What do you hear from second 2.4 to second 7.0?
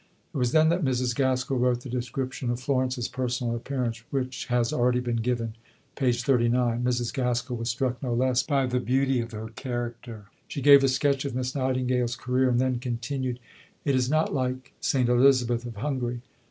of Florence's personal appearance, which has already been given (p. 39).